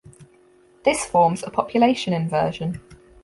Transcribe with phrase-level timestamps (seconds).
[0.83, 2.81] This forms a population inversion.